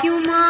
[0.00, 0.49] क्यों मारा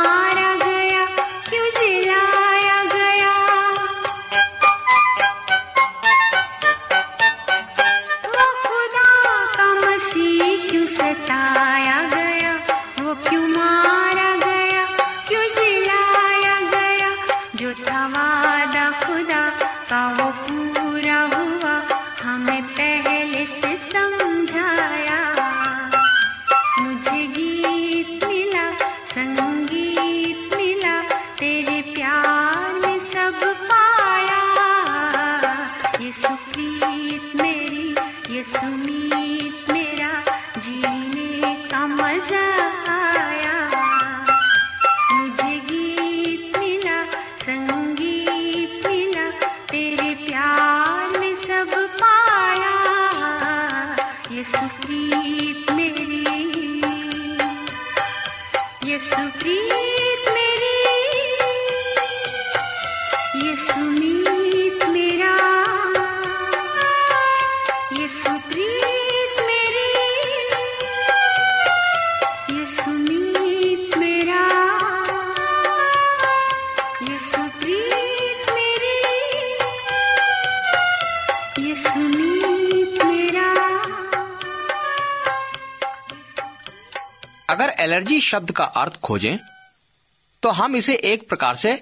[88.00, 89.38] एलर्जी शब्द का अर्थ खोजें
[90.42, 91.72] तो हम इसे एक प्रकार से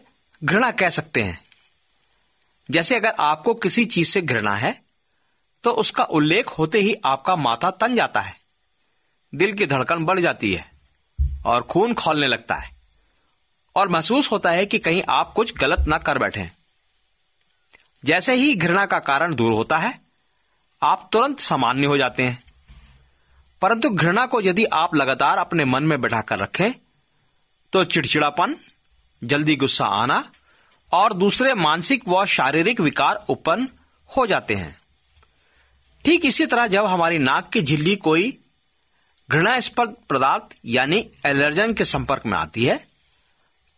[0.42, 1.38] घृणा कह सकते हैं।
[2.68, 4.72] जैसे अगर आपको किसी चीज़ से घृणा है
[5.64, 8.34] तो उसका उल्लेख होते ही आपका माथा तन जाता है,
[9.32, 10.64] दिल की धड़कन बढ़ जाती है
[11.46, 12.70] और खून खोलने लगता है
[13.76, 16.50] और महसूस होता है कि कहीं आप कुछ गलत ना कर बैठे
[18.02, 19.98] जैसे ही घृणा का कारण दूर होता है,
[20.82, 22.47] आप तुरंत सामान्य हो जाते हैं।
[23.62, 26.70] परंतु घृणा को यदि आप लगातार अपने मन में बैठाकर रखें
[27.72, 28.56] तो चिड़चिड़ापन,
[29.22, 30.22] जल्दी गुस्सा आना
[30.92, 33.68] और दूसरे मानसिक व शारीरिक विकार उत्पन्न
[34.10, 34.76] हो जाते हैं।
[36.04, 38.36] ठीक इसी तरह जब हमारी नाक की झिल्ली कोई
[39.28, 42.76] घृणास्पद पदार्थ यानी एलर्जन के संपर्क में आती है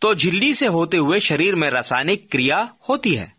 [0.03, 3.33] तो झिल्ली से होते हुए शरीर में रासायनिक क्रिया होती है,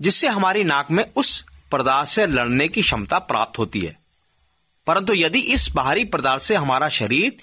[0.00, 3.96] जिससे हमारी नाक में उस पदार्थ से लड़ने की क्षमता प्राप्त होती है।
[4.86, 7.36] परंतु यदि इस बाहरी पदार्थ से हमारा शरीर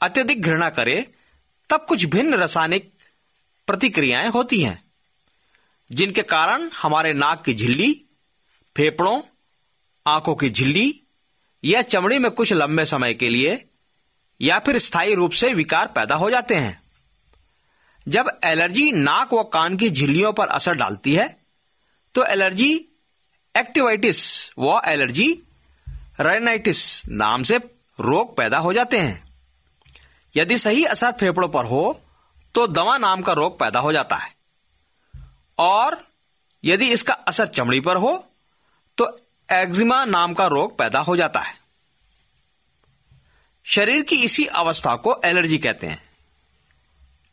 [0.00, 1.00] अत्यधिक घृणा करे,
[1.70, 2.92] तब कुछ भिन्न रासायनिक
[3.66, 4.82] प्रतिक्रियाएँ होती हैं,
[5.90, 7.92] जिनके कारण हमारे नाक की झिल्ली,
[8.76, 9.20] फेफड़ों,
[10.06, 11.00] आँखों की झिल्ली
[11.64, 13.64] या चमड़ी में कुछ लंबे समय के लिए
[14.40, 16.80] या फिर स्थायी रूप से विकार पैदा हो जाते हैं।
[18.08, 21.28] जब एलर्जी नाक व कान की झिल्लियों पर असर डालती है
[22.14, 22.72] तो एलर्जी,
[23.54, 25.28] एक्टिवाइटिस व एलर्जी
[26.18, 27.56] रेनाइटिस नाम से
[27.98, 29.22] रोग पैदा हो जाते हैं।
[30.34, 32.00] यदि सही असर फेफड़ों पर हो
[32.54, 34.30] तो दमा नाम का रोग पैदा हो जाता है।
[35.58, 35.96] और
[36.64, 38.16] यदि इसका असर चमड़ी पर हो
[38.98, 39.06] तो
[39.48, 41.54] एक्जिमा नाम का रोग पैदा हो जाता है।
[43.66, 46.02] शरीर की इसी अवस्था को एलर्जी कहते हैं।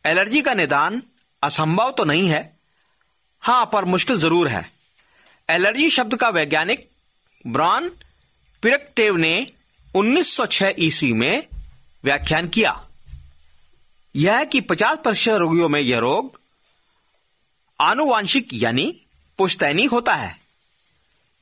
[0.06, 1.02] एलर्जी का निदान
[1.44, 2.42] असंभव तो नहीं है।
[3.44, 4.64] हाँ, पर मुश्किल ज़रूर है।
[5.50, 6.90] एलर्जी शब्द का वैज्ञानिक
[7.46, 7.92] ब्रॉन
[8.62, 9.48] पिरकटेव ने
[9.96, 11.48] 1906 ईस्वी में
[12.04, 12.88] व्याख्यान किया।
[14.16, 16.42] यह है कि 50 प्रतिशत रोगियों में यह रोग
[17.82, 19.02] आनुवांशिक यानी
[19.38, 20.40] पुश्तैनी होता है।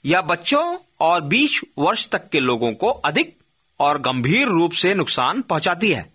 [0.05, 3.37] यह बच्चों और 20 वर्ष तक के लोगों को अधिक
[3.79, 6.13] और गंभीर रूप से नुकसान पहुंचाती है।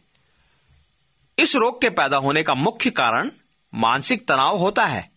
[1.38, 3.30] इस रोग के पैदा होने का मुख्य कारण
[3.74, 5.10] मानसिक तनाव होता है।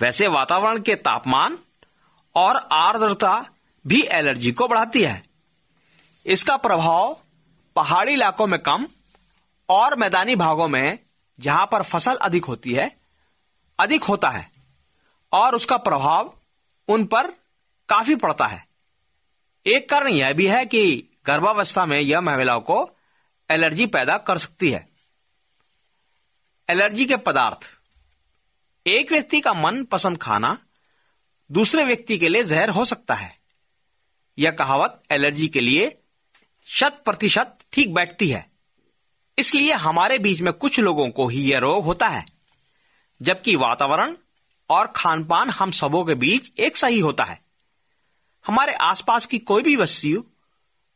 [0.00, 1.58] वैसे वातावरण के तापमान
[2.34, 3.46] और आर्द्रता
[3.86, 5.22] भी एलर्जी को बढ़ाती है।
[6.26, 7.20] इसका प्रभाव
[7.76, 8.88] पहाड़ी इलाकों में कम
[9.68, 10.98] और मैदानी भागों में,
[11.40, 13.00] जहाँ पर फ़सल अधिक होती है,
[13.78, 14.50] अधिक होता है
[15.32, 16.38] और उसका प्रभाव
[16.88, 17.30] उन पर
[17.88, 18.68] काफ़ी पड़ता है।
[19.66, 22.90] एक कारण यह भी है कि गर्भावस्था में यह महिलाओं को
[23.50, 24.88] एलर्जी पैदा कर सकती है।
[26.68, 27.78] एलर्जी के पदार्थ।
[28.86, 30.58] एक व्यक्ति का मन पसंद खाना
[31.52, 33.41] दूसरे व्यक्ति के लिए जहर हो सकता है।
[34.38, 35.94] यह कहावत एलर्जी के लिए
[36.66, 38.46] शत प्रतिशत ठीक बैठती है।
[39.38, 42.24] इसलिए हमारे बीच में कुछ लोगों को ही यह रोग होता है,
[43.20, 44.14] जबकि वातावरण
[44.70, 47.40] और खान पान हम सबों के बीच एक सही होता है।
[48.44, 50.24] हमारे आसपास की कोई भी वस्तु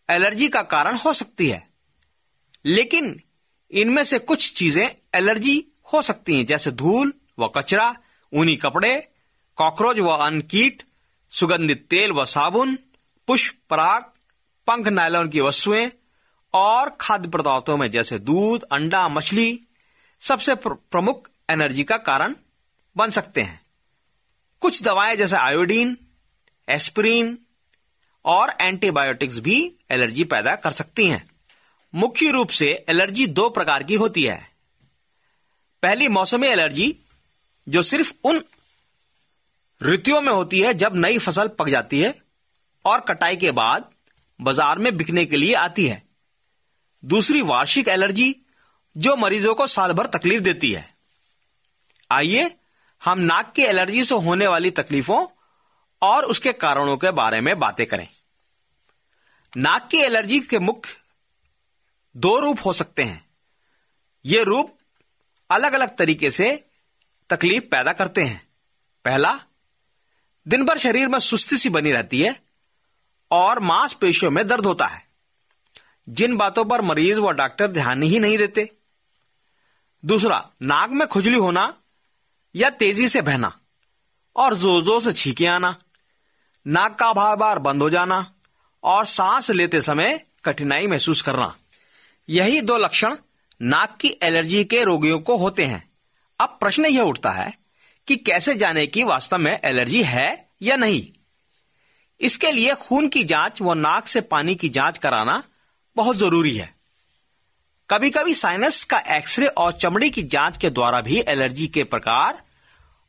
[0.09, 1.62] एलर्जी का कारण हो सकती है,
[2.64, 3.21] लेकिन
[3.71, 7.95] इनमें से कुछ चीज़ें एलर्जी हो सकती हैं, जैसे धूल व कचरा,
[8.33, 8.97] ऊनी कपड़े,
[9.59, 10.83] कॉकरोच व अन्य कीट
[11.33, 12.78] सुगंधित तेल व साबुन
[13.26, 14.04] पुष्प, पराग,
[14.66, 15.90] पंख, नायलॉन की वस्तुएँ
[16.54, 19.61] और खाद्य पदार्थों में जैसे दूध, अंडा, मछली
[20.21, 22.35] सबसे प्र- प्रमुख एनर्जी का कारण
[22.97, 23.61] बन सकते हैं।
[24.61, 25.97] कुछ दवाएँ जैसे आयोडीन,
[26.68, 27.38] एस्प्रीन
[28.25, 31.30] और एंटीबायोटिक्स भी एलर्जी पैदा कर सकती हैं।
[31.95, 34.50] मुख्य रूप से एलर्जी दो प्रकार की होती है।
[35.83, 36.99] पहली मौसमी एलर्जी,
[37.68, 38.45] जो सिर्फ़ उन
[39.83, 42.25] ऋतुओं में होती है जब नई फ़सल पक जाती है
[42.87, 43.90] और कटाई के बाद
[44.40, 46.02] बाज़ार में बिकने के लिए आती है।
[47.02, 48.35] दूसरी, वार्षिक एलर्जी
[48.97, 50.95] जो मरीजों को साल भर तकलीफ़ देती है।
[52.11, 52.55] आइए,
[53.02, 55.26] हम नाक की एलर्जी से होने वाली तकलीफों
[56.02, 58.09] और उसके कारणों के बारे में बातें करें।
[59.57, 60.97] नाक की एलर्जी के मुख्य
[62.14, 63.25] दो रूप हो सकते हैं।
[64.25, 64.76] ये रूप
[65.50, 66.64] अलग अलग तरीके से
[67.31, 68.40] तकलीफ़ पैदा करते हैं।
[69.05, 69.38] पहला,
[70.47, 72.46] दिन भर शरीर में सुस्ती सी बनी रहती है।
[73.30, 75.04] और मांसपेशियों में दर्द होता है।
[76.09, 78.71] जिन बातों पर मरीज़ व डॉक्टर ध्यान ही नहीं देते।
[80.04, 81.75] दूसरा, नाक में खुजली होना
[82.54, 83.52] या तेज़ी से बहना
[84.37, 85.75] और ज़ोर ज़ोर से छीके आना,
[86.66, 88.35] नाक का बार बार बंद हो जाना
[88.83, 91.54] और सांस लेते समय कठिनाई महसूस करना।
[92.28, 93.16] यही दो लक्षण
[93.62, 95.90] नाक की एलर्जी के रोगियों को होते हैं।
[96.40, 97.52] अब प्रश्न यह उठता है
[98.09, 101.06] कि कैसे जाने की वास्तव में एलर्जी है या नहीं?
[102.20, 105.42] इसके लिए खून की जाँच व नाक से पानी की जाँच कराना
[105.96, 106.75] बहुत ज़रूरी है।
[107.90, 112.42] कभी कभी साइनस का एक्सरे और चमड़ी की जाँच के द्वारा भी एलर्जी के प्रकार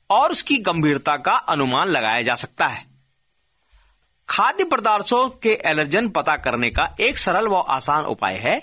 [0.10, 2.86] और उसकी गंभीरता का अनुमान लगाया जा सकता है।
[4.30, 8.60] खाद्य पदार्थों के एलर्जन पता करने का एक सरल व आसान उपाय है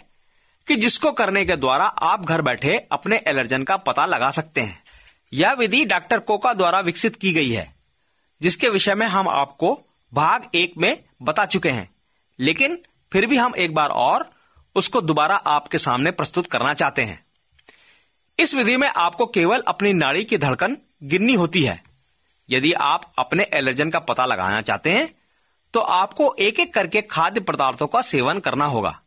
[0.67, 4.83] कि जिसको करने के द्वारा आप घर बैठे अपने एलर्जन का पता लगा सकते हैं।
[5.33, 7.75] यह विधि डॉक्टर कोका द्वारा विकसित की गई है,
[8.41, 9.73] जिसके विषय में हम आपको
[10.15, 11.89] भाग एक में बता चुके हैं।
[12.39, 12.79] लेकिन
[13.13, 14.31] फिर भी हम एक बार और
[14.77, 17.25] उसको दोबारा आपके सामने प्रस्तुत करना चाहते हैं।
[18.39, 21.83] इस विधि में आपको केवल अपनी नाड़ी की धड़कन गिननी होती है।
[22.49, 25.09] यदि आप अपने एलर्जन का पता लगाना चाहते हैं
[25.75, 28.99] तो आपको एक एक करके खाद्य पदार्थों का सेवन करना होगा।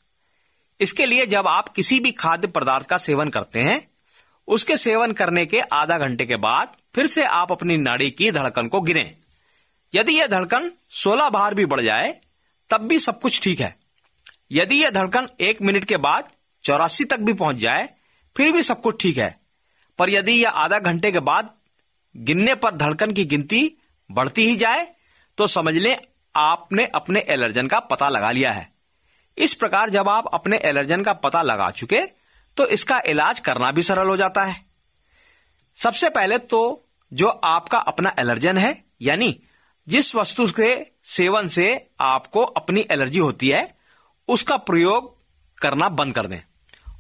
[0.80, 3.88] इसके लिए जब आप किसी भी खाद्य पदार्थ का सेवन करते हैं,
[4.48, 8.68] उसके सेवन करने के आधा घंटे के बाद फिर से आप अपनी नाड़ी की धड़कन
[8.68, 9.16] को गिरें
[9.94, 12.16] यदि यह धड़कन 16 बार भी बढ़ जाए,
[12.70, 13.76] तब भी सब कुछ ठीक है।
[14.52, 16.30] यदि यह धड़कन एक मिनट के बाद
[16.64, 17.90] चौरासी तक भी पहुँच जाए,
[18.36, 19.36] फिर भी सब कुछ ठीक है।
[20.00, 21.50] पर यदि यह आधा घंटे के बाद
[22.16, 23.72] गिनने पर धड़कन की गिनती
[24.10, 24.88] बढ़ती ही जाए
[25.38, 25.98] तो समझ लें
[26.36, 28.70] आपने अपने एलर्जन का पता लगा लिया है।
[29.38, 32.00] इस प्रकार जब आप अपने एलर्जन का पता लगा चुके
[32.58, 34.56] तो इसका इलाज करना भी सरल हो जाता है।
[35.78, 36.62] सबसे पहले तो
[37.12, 39.40] जो आपका अपना एलर्जन है, यानी
[39.90, 43.78] जिस वस्तु के सेवन से आपको अपनी एलर्जी होती है,
[44.28, 45.18] उसका प्रयोग
[45.58, 46.42] करना बंद कर दें।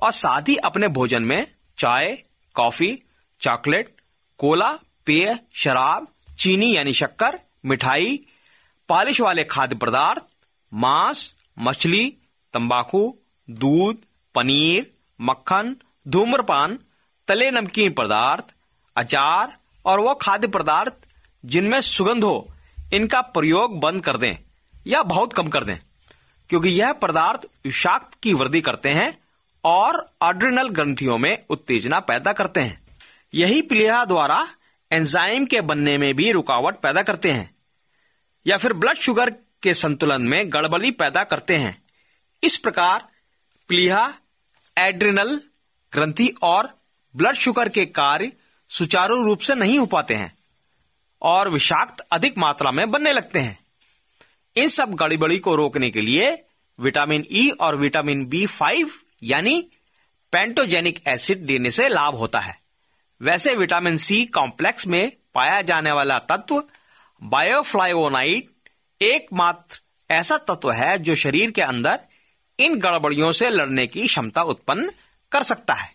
[0.02, 2.24] और साथ ही अपने भोजन में चाय,
[2.56, 3.04] कॉफ़ी,
[3.42, 4.02] चॉकलेट,
[4.38, 8.26] कोला, पेय, शराब, चीनी यानी शक्कर, मिठाई,
[8.88, 10.22] पॉलिश वाले खाद्य पदार्थ,
[10.74, 12.18] मांस, मछली,
[12.54, 13.18] तंबाकू,
[13.50, 13.98] दूध,
[14.36, 15.76] पनीर, मक्खन,
[16.08, 16.80] धूम्रपान,
[17.28, 18.44] तले नमकीन पदार्थ,
[18.96, 20.94] अचार और वो खाद्य पदार्थ
[21.46, 22.54] जिनमें सुगंध हो
[22.94, 24.36] इनका प्रयोग बंद कर दें
[24.88, 25.78] या बहुत कम कर दें,
[26.50, 29.18] क्योंकि यह पदार्थ विषाक्त की वृद्धि करते हैं
[29.64, 32.82] और अड्रिनल ग्रंथियों में उत्तेजना पैदा करते हैं।
[33.34, 34.48] यही प्लीहा द्वारा
[34.92, 37.56] एंजाइम के बनने में भी रुकावट पैदा करते हैं,
[38.46, 39.30] या फिर ब्लड शुगर
[39.64, 41.82] के संतुलन में गड़बड़ी पैदा करते हैं।
[42.44, 43.08] इस प्रकार
[43.70, 44.14] प्लीहा
[44.78, 45.40] एड्रिनल
[45.94, 46.70] ग्रंथि और
[47.16, 48.32] ब्लड शुगर के कार्य
[48.72, 50.37] सुचारू रूप से नहीं हो पाते हैं।
[51.22, 53.58] और विषाक्त अधिक मात्रा में बनने लगते हैं।
[54.56, 56.46] इन सब गड़बड़ी को रोकने के लिए
[56.80, 58.92] विटामिन ई और विटामिन बी फाइव
[59.24, 59.70] यानी
[60.34, 62.60] पेंटोजेनिक एसिड देने से लाभ होता है।
[63.22, 66.64] वैसे विटामिन सी कॉम्प्लेक्स में पाया जाने वाला तत्व
[67.24, 68.50] बायोफ्लाइवोनाइड
[69.02, 72.00] एकमात्र ऐसा तत्व है जो शरीर के अंदर
[72.60, 74.92] इन गड़बड़ियों से लड़ने की क्षमता उत्पन्न
[75.32, 75.90] कर सकता है।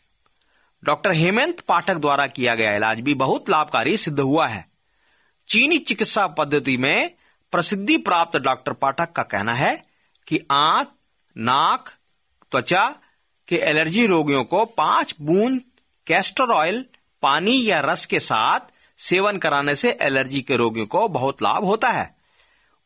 [0.84, 4.71] डॉक्टर हेमंत पाठक द्वारा किया गया इलाज भी बहुत लाभकारी सिद्ध हुआ है।
[5.48, 7.14] चीनी चिकित्सा पद्धति में
[7.52, 9.86] प्रसिद्धि प्राप्त डॉक्टर पाठक का कहना है
[10.28, 10.88] कि आँख,
[11.36, 11.88] नाक,
[12.50, 12.96] त्वचा
[13.48, 15.60] के एलर्जी रोगियों को पाँच बूंद
[16.06, 16.86] कैस्टर ऑयल,
[17.22, 18.60] पानी या रस के साथ
[18.98, 22.16] सेवन कराने से एलर्जी के रोगियों को बहुत लाभ होता है।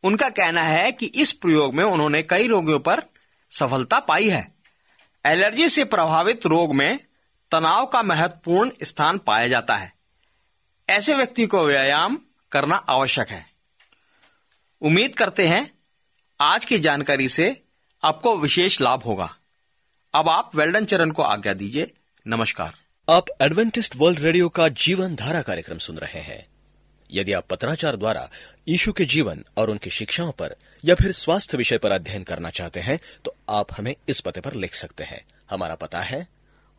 [0.03, 3.03] उनका कहना है कि इस प्रयोग में उन्होंने कई रोगियों पर
[3.51, 4.55] सफलता पाई है।
[5.25, 6.99] एलर्जी से प्रभावित रोग में
[7.51, 9.93] तनाव का महत्वपूर्ण स्थान पाया जाता है।
[10.89, 12.19] ऐसे व्यक्ति को व्यायाम
[12.51, 13.45] करना आवश्यक है।
[14.81, 15.71] उम्मीद करते हैं
[16.41, 17.63] आज की जानकारी से
[18.03, 19.35] आपको विशेष लाभ होगा।
[20.15, 21.91] अब आप वेल्डन चरण को आज्ञा दीजिए।
[22.27, 22.73] नमस्कार।
[23.09, 26.45] आप एडवेंटिस्ट वर्ल्ड रेडियो का जीवन धारा कार्यक्रम सुन रहे हैं।
[27.11, 28.29] यदि आप पत्राचार द्वारा
[28.67, 32.79] यीशु के जीवन और उनकी शिक्षाओं पर या फिर स्वास्थ्य विषय पर अध्ययन करना चाहते
[32.79, 36.27] हैं तो आप हमें इस पते पर लिख सकते हैं। हमारा पता है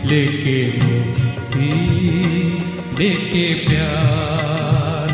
[0.05, 1.69] लेके मुक्ति
[2.99, 5.11] लेके प्यार।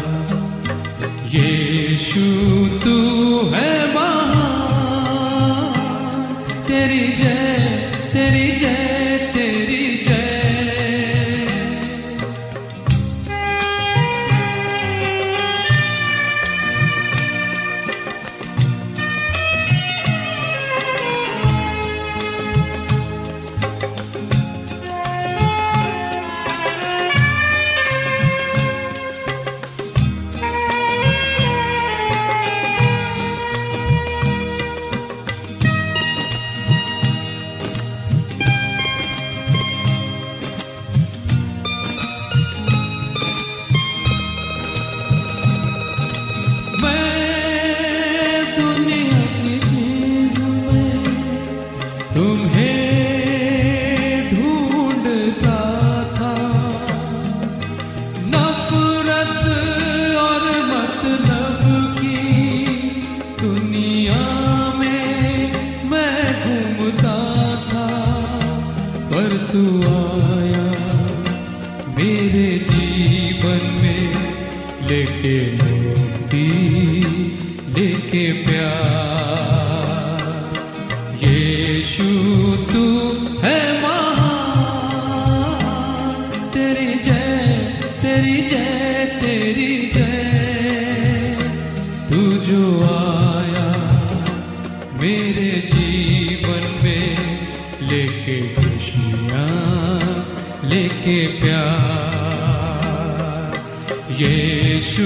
[1.34, 2.26] यीशु
[2.84, 2.98] तू
[3.54, 3.79] है
[104.22, 105.04] यीशु,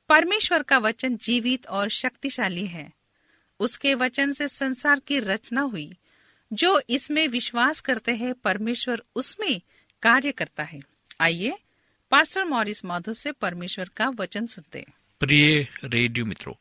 [0.09, 2.92] परमेश्वर का वचन जीवित और शक्तिशाली है।
[3.61, 5.92] उसके वचन से संसार की रचना हुई।
[6.52, 9.61] जो इसमें विश्वास करते हैं, परमेश्वर उसमें
[10.04, 10.80] कार्य करता है।
[11.20, 11.58] आइए
[12.10, 14.84] पास्टर मॉरिस माधो से परमेश्वर का वचन सुनते
[15.20, 16.54] प्रिय रेडियो मित्रों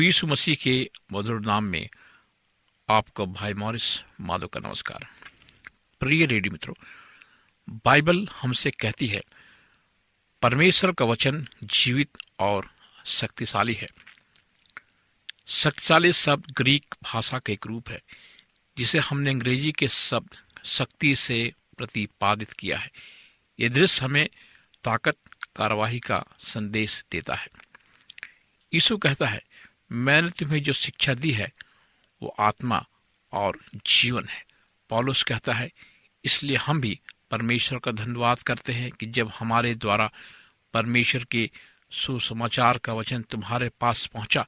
[0.00, 1.88] यीशु मसीह के मधुर नाम में
[2.88, 5.06] आपको भाई मॉरिस माधव का नमस्कार।
[6.00, 6.74] प्रिय रेडियो मित्रों,
[7.84, 9.22] बाइबल हमसे कहती है,
[10.42, 12.70] परमेश्वर का वचन जीवित और
[13.06, 13.88] शक्तिशाली है।
[15.46, 18.02] शक्तिशाली शब्द ग्रीक भाषा का एक रूप है,
[18.78, 22.90] जिसे हमने अंग्रेज़ी के शब्द शक्ति से प्रतिपादित किया है।
[23.58, 24.28] यह दृश्य हमें
[24.84, 25.16] ताकत
[25.56, 27.48] कार्यवाही का संदेश देता है।
[28.72, 29.42] यीशु कहता है,
[29.92, 31.52] मैंने तुम्हें जो शिक्षा दी है,
[32.22, 32.84] वो आत्मा
[33.32, 34.44] और जीवन है।
[34.90, 35.70] पॉलुस कहता है,
[36.24, 36.98] इसलिए हम भी
[37.30, 40.10] परमेश्वर का धन्यवाद करते हैं कि जब हमारे द्वारा
[40.74, 41.50] परमेश्वर के
[41.92, 44.46] सुसमाचार का वचन तुम्हारे पास पहुँचा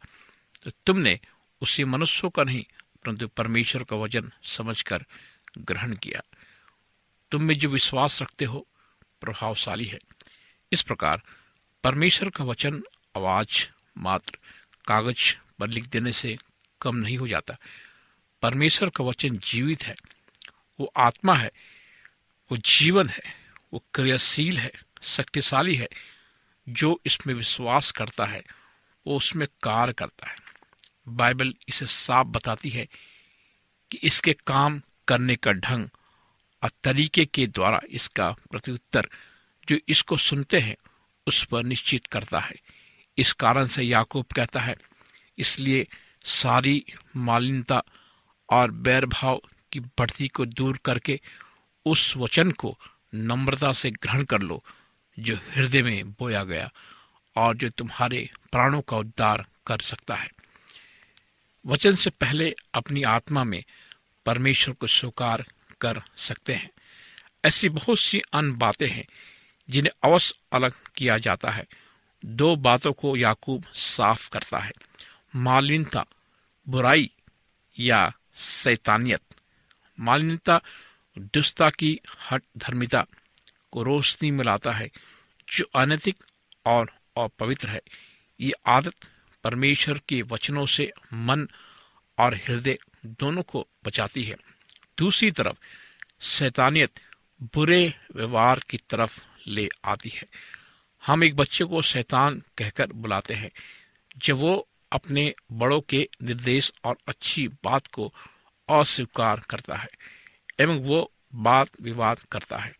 [0.64, 1.18] तो तुमने
[1.62, 2.64] उसी मनुष्यों का नहीं,
[3.04, 5.04] परंतु परमेश्वर का वचन समझकर
[5.58, 6.22] ग्रहण किया।
[7.30, 8.66] तुम में जो विश्वास रखते हो,
[9.20, 9.98] प्रभावशाली है।
[10.72, 11.22] इस प्रकार
[11.84, 12.82] परमेश्वर का वचन,
[13.16, 13.66] आवाज़
[13.98, 14.38] मात्र,
[14.86, 16.38] कागज़ पर लिख देने से
[16.80, 17.56] कम नहीं हो जाता।
[18.42, 19.94] परमेश्वर का वचन जीवित है।
[20.80, 21.50] वो आत्मा है,
[22.50, 23.22] वो जीवन है,
[23.72, 25.88] वो क्रियाशील है, शक्तिशाली है।
[26.68, 28.42] जो इसमें विश्वास करता है,
[29.06, 30.36] वो उसमें कार्य करता है।
[31.08, 32.88] बाइबल इसे साफ़ बताती है
[33.90, 35.88] कि इसके काम करने का ढंग
[36.62, 39.08] और तरीके के द्वारा इसका प्रत्युत्तर
[39.68, 40.76] जो इसको सुनते हैं,
[41.26, 42.54] उस पर निश्चित करता है।
[43.18, 44.76] इस कारण से याकूब कहता है,
[45.38, 45.86] इसलिए
[46.24, 46.84] सारी
[47.16, 47.82] मालिनता
[48.48, 49.40] और बैरभाव
[49.72, 51.20] की बढ़ती को दूर करके
[51.86, 52.76] उस वचन को
[53.14, 54.62] नम्रता से ग्रहण कर लो,
[55.18, 56.70] जो हृदय में बोया गया
[57.36, 60.30] और जो तुम्हारे प्राणों का उद्धार कर सकता है।
[61.66, 63.62] वचन से पहले अपनी आत्मा में
[64.26, 65.44] परमेश्वर को स्वीकार
[65.80, 66.70] कर सकते हैं।
[67.44, 69.06] ऐसी बहुत सी अन्य बातें हैं
[69.70, 71.66] जिन्हें अवश्य अलग किया जाता है।
[72.24, 74.72] दो बातों को याकूब साफ़ करता है।
[75.36, 76.06] मालिनता,
[76.68, 77.10] बुराई
[77.78, 79.20] या सैतानियत
[80.00, 80.60] मालिनता,
[81.18, 83.06] दुष्टता की हट धर्मिता
[83.72, 84.90] को रोशनी में लाता है,
[85.56, 86.16] जो अनैतिक
[86.66, 87.82] और अपवित्र है।
[88.40, 88.94] ये आदत
[89.44, 91.48] परमेश्वर के वचनों से मन
[92.18, 94.36] और हृदय दोनों को बचाती है।
[94.98, 95.56] दूसरी तरफ़
[96.20, 97.00] शैतानियत
[97.42, 100.24] बुरे व्यवहार की तरफ़ ले आती है।
[101.06, 103.50] हम एक बच्चे को शैतान कहकर बुलाते हैं।
[104.16, 108.14] जब वो अपने बड़ों के निर्देश और अच्छी बात को
[108.68, 109.88] अस्वीकार करता है
[110.60, 112.76] एवं वो बात विवाद करता है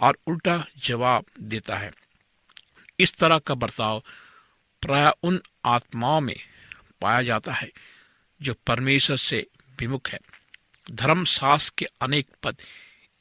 [0.00, 1.92] और उल्टा जवाब देता है।
[3.00, 4.04] इस तरह का बर्ताव
[4.82, 6.36] प्राय उन आत्माओं में
[7.00, 7.72] पाया जाता है
[8.42, 9.46] जो परमेश्वर से
[9.80, 10.18] विमुख है।
[10.90, 12.56] धर्म शास्त्र के अनेक पद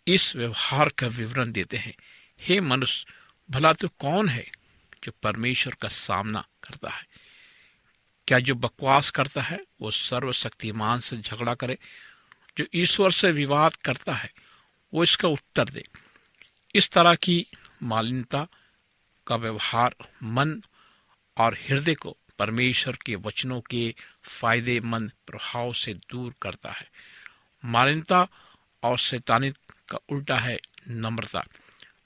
[0.07, 1.95] इस व्यवहार का विवरण देते हैं।
[2.41, 3.05] हे मनुष्य,
[3.49, 4.51] भला तो कौन है
[5.03, 7.07] जो परमेश्वर का सामना करता है?
[8.27, 11.77] क्या जो बकवास करता है, वो सर्वशक्तिमान से झगड़ा करे?
[12.57, 14.33] जो ईश्वर से विवाद करता है,
[14.93, 15.87] वो इसका उत्तर दे।
[16.75, 17.47] इस तरह की
[17.83, 18.47] मालिनता
[19.27, 20.61] का व्यवहार मन
[21.37, 26.89] और हृदय को परमेश्वर के वचनों के फ़ायदेमंद प्रभाव से दूर करता है।
[27.65, 28.27] मालिनता
[28.83, 29.55] और शैतानित
[29.89, 31.45] का उल्टा है नम्रता।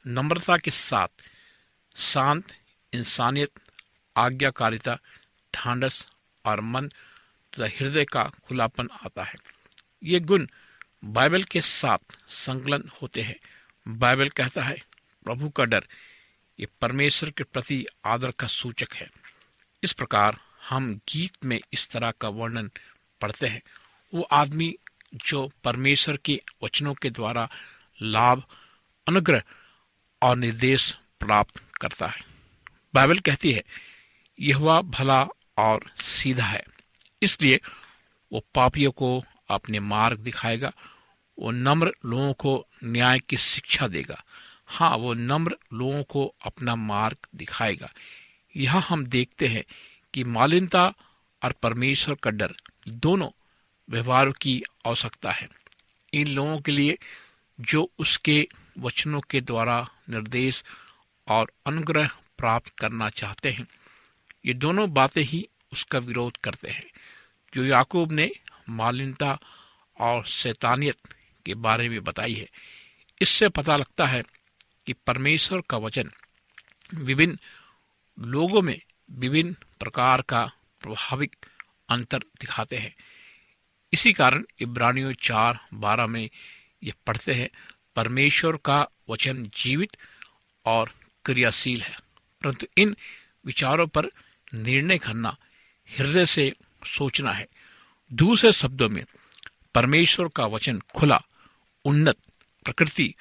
[0.08, 1.08] नम्रता के साथ
[1.96, 2.44] शांत
[2.94, 3.52] इंसानियत,
[4.18, 5.00] आज्ञाकारिता
[5.56, 6.08] ढांडस
[6.46, 9.36] और मन तथा हृदय का खुलापन आता है।
[10.04, 10.48] ये गुण
[11.06, 11.98] बाइबल के साथ
[12.30, 13.36] संकलन होते हैं।
[13.88, 14.78] बाइबल कहता है,
[15.24, 15.88] प्रभु का डर
[16.60, 19.12] ये परमेश्वर के प्रति आदर का सूचक है।
[19.84, 22.72] इस प्रकार हम गीत में इस तरह का वर्णन
[23.22, 23.62] पढ़ते हैं।
[24.14, 24.76] वो आदमी
[25.14, 27.50] जो परमेश्वर के वचनों के द्वारा
[28.02, 28.44] लाभ,
[29.08, 29.44] अनुग्रह
[30.22, 32.22] और निर्देश प्राप्त करता है।
[32.94, 33.64] बाइबल कहती है,
[34.40, 36.64] यह भला और सीधा है।
[37.22, 37.60] इसलिए
[38.34, 40.72] वो पापियों को अपने मार्ग दिखाएगा,
[41.40, 44.24] वो नम्र लोगों को न्याय की शिक्षा देगा।
[44.68, 47.92] हाँ वो नम्र लोगों को अपना मार्ग दिखाएगा।
[48.56, 49.64] यहाँ हम देखते हैं
[50.14, 50.94] कि मालिनता
[51.44, 52.56] और परमेश्वर का डर
[52.88, 53.30] दोनों
[53.90, 55.50] व्यवहार की आवश्यकता है।
[56.14, 56.98] इन लोगों के लिए
[57.62, 58.48] जो उसके
[58.80, 60.64] वचनों के द्वारा निर्देश
[61.28, 63.68] और अनुग्रह प्राप्त करना चाहते हैं,
[64.46, 66.92] ये दोनों बातें ही उसका विरोध करते हैं,
[67.54, 68.32] जो याकूब ने
[68.70, 69.40] मालिनता
[70.00, 70.98] और शैतानियत
[71.46, 72.50] के बारे में बताई है।
[73.22, 74.24] इससे पता लगता है
[74.86, 76.12] कि परमेश्वर का वचन
[76.94, 77.38] विभिन्न
[78.20, 81.36] लोगों में विभिन्न प्रकार का प्रभाविक
[81.90, 82.96] अंतर दिखाते हैं।
[83.94, 86.30] इसी कारण इब्रानियों चार बारह में
[86.84, 87.50] ये पढ़ते हैं,
[87.96, 89.98] परमेश्वर का वचन जीवित
[90.66, 90.92] और
[91.26, 92.00] क्रियाशील है।
[92.44, 92.98] परंतु इन
[93.46, 94.06] विचारों पर
[94.54, 95.38] निर्णय करना
[95.98, 96.54] हृदय से
[96.86, 97.48] सोचना है।
[98.14, 99.04] दूसरे शब्दों में,
[99.76, 101.22] परमेश्वर का वचन खुला,
[101.86, 102.16] उन्नत
[102.66, 103.16] प्रकृति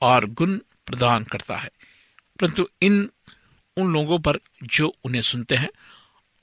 [0.00, 1.70] और गुण प्रदान करता है।
[2.40, 3.10] परंतु इन,
[3.76, 4.32] उन लोगों पर
[4.62, 5.70] जो उन्हें सुनते हैं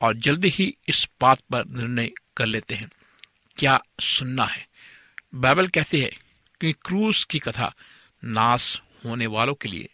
[0.01, 2.89] और जल्दी ही इस बात पर निर्णय कर लेते हैं।
[3.57, 4.65] क्या सुनना है?
[5.35, 6.11] बाइबल कहती है
[6.61, 7.73] कि क्रूस की कथा
[8.23, 9.89] नाश होने वालों के लिए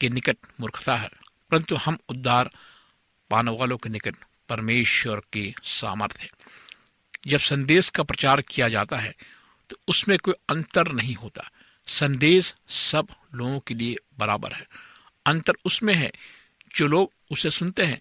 [0.00, 1.08] के निकट मूर्खता है,
[1.50, 2.50] परंतु हम उद्धार
[3.30, 4.16] पाने वालों के निकट
[4.48, 6.28] परमेश्वर के सामर्थ्य
[7.26, 9.14] जब संदेश का प्रचार किया जाता है
[9.70, 11.50] तो उसमें कोई अंतर नहीं होता।
[11.88, 14.66] संदेश सब लोगों के लिए बराबर है।
[15.26, 16.10] अंतर उसमें है
[16.76, 18.00] जो लोग उसे सुनते हैं,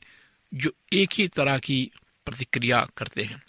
[0.54, 1.90] जो एक ही तरह की
[2.28, 3.42] प्रतिक्रिया करते हैं।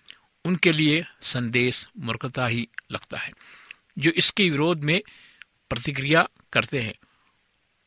[0.44, 3.32] उनके लिए संदेश मूर्खता ही लगता है,
[3.98, 5.02] जो इसके विरोध में
[5.70, 6.94] प्रतिक्रिया करते हैं।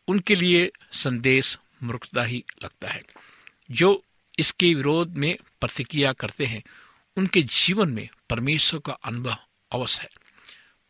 [0.08, 3.04] उनके लिए संदेश मूर्खता ही लगता है,
[3.72, 4.04] जो
[4.40, 6.64] इसके विरोध में प्रतिक्रिया करते हैं।
[7.18, 9.38] उनके जीवन में परमेश्वर का अनुभव
[9.72, 10.10] अवश्य है।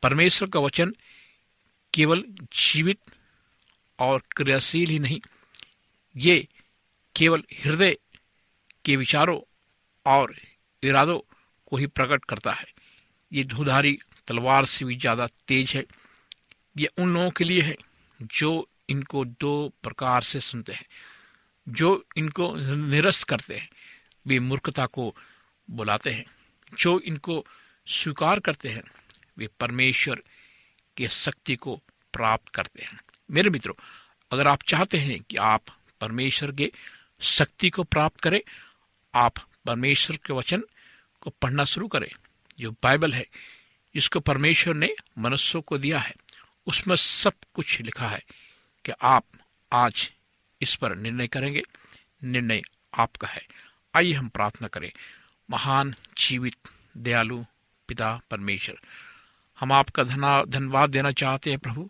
[0.03, 0.95] परमेश्वर का वचन
[1.93, 2.23] केवल
[2.53, 2.99] जीवित
[3.99, 5.21] और क्रियाशील ही नहीं,
[6.17, 6.47] ये
[7.15, 7.97] केवल हृदय
[8.85, 9.41] के विचारों
[10.05, 10.35] और
[10.83, 11.34] इरादों
[11.75, 12.65] को ही प्रकट करता है।
[13.31, 15.83] ये धुधारी तलवार से भी ज़्यादा तेज है।
[16.77, 17.75] ये उन लोगों के लिए है
[18.19, 18.51] जो
[18.89, 20.85] इनको दो प्रकार से सुनते हैं,
[21.67, 22.53] जो इनको
[22.87, 23.69] निरस्त करते हैं।
[24.25, 25.13] वे मूर्खता को
[25.67, 26.25] बुलाते हैं,
[26.73, 27.43] जो इनको
[27.87, 28.83] स्वीकार करते हैं।
[29.37, 30.21] वे परमेश्वर
[30.97, 31.75] के शक्ति को
[32.13, 33.75] प्राप्त करते हैं। मेरे मित्रों,
[34.31, 36.71] अगर आप चाहते हैं कि आप परमेश्वर के
[37.21, 38.39] शक्ति को प्राप्त करें,
[39.13, 40.63] आप परमेश्वर के वचन
[41.25, 42.11] को पढ़ना शुरू करें।
[42.59, 43.27] जो बाइबल है।
[43.95, 46.15] जिसको परमेश्वर ने मनुष्यों को दिया है।
[46.67, 48.23] उसमें सब कुछ लिखा है
[48.85, 49.23] कि आप
[49.73, 50.11] आज
[50.61, 51.63] इस पर निर्णय करेंगे।
[52.23, 52.61] निर्णय
[52.97, 53.47] आपका है।
[53.95, 54.91] आइए हम प्रार्थना करें।
[55.49, 56.57] महान, जीवित,
[56.97, 57.45] दयालु
[57.87, 58.79] पिता परमेश्वर,
[59.59, 61.89] हम आपका धना, धन्यवाद देना चाहते हैं प्रभु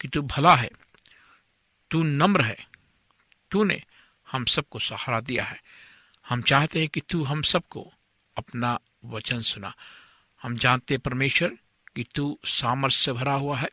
[0.00, 0.70] कि तू भला है।
[1.90, 2.68] तू नम्र है।
[3.50, 3.82] तूने
[4.32, 5.62] हम सबको सहारा दिया है।
[6.28, 7.93] हम चाहते हैं कि तू हम सबको
[8.36, 9.74] अपना वचन सुना।
[10.42, 11.48] हम जानते परमेश्वर
[11.96, 13.68] कि तू सामर्थ्य से भरा हुआ है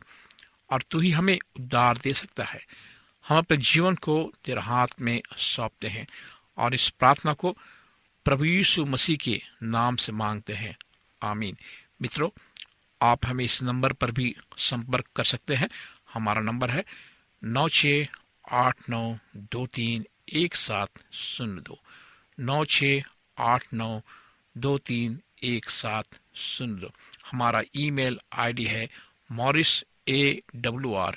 [0.70, 2.66] और तू ही हमें उद्धार दे सकता है।
[3.28, 6.06] हम अपने जीवन को तेरे हाथ में सौंपते हैं
[6.56, 7.58] और इस प्रार्थना को
[8.24, 10.76] प्रभु यीशु मसीह के नाम से मांगते हैं।
[11.22, 11.56] आमीन।
[12.02, 12.30] मित्रों,
[13.02, 15.68] आप हमें इस नंबर पर भी संपर्क कर सकते हैं।
[16.14, 16.84] हमारा नंबर है
[17.44, 17.86] नौ छ
[18.52, 21.78] आठ नौ दो तीन एक सात शून्य दो।
[22.40, 22.84] नौ छ
[23.38, 24.00] आठ नौ
[24.56, 26.88] दो तीन एक सात शून्य दो
[27.32, 28.86] हमारा ईमेल आईडी है
[29.30, 31.16] Morris A W R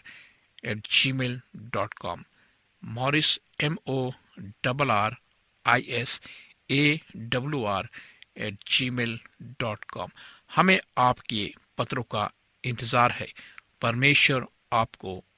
[0.63, 2.23] at Gmail dot com
[2.83, 4.09] Morris M O
[4.63, 5.15] double R
[5.65, 6.21] I S
[6.71, 7.89] A W R
[8.37, 8.57] at
[8.89, 10.09] Gmail dot com
[10.55, 12.29] हमें आपके पत्रों का
[12.63, 13.27] इंतज़ार है।
[13.81, 15.23] परमेश्वर आपको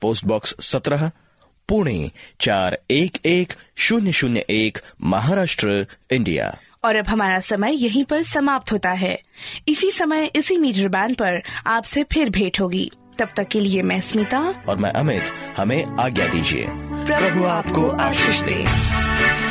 [0.00, 1.10] Post box सत्रह
[1.68, 8.22] पुणे चार एक एक शून्य शून्य एक महाराष्ट्र इंडिया। और अब हमारा समय यहीं पर
[8.22, 9.22] समाप्त होता है।
[9.68, 14.00] इसी समय इसी मीटर बैंड पर आपसे फिर भेंट होगी। तब तक के लिए मैं
[14.00, 15.24] स्मिता और मैं अमित
[15.56, 16.64] हमें आज्ञा दीजिए।
[17.06, 19.43] प्रभु आपको आशीष दे।